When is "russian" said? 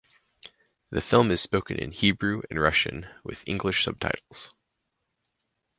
2.59-3.05